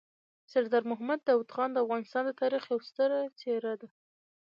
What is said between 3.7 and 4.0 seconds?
ده.